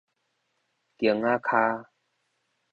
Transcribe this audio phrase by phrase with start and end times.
[0.97, 1.85] 弓仔跤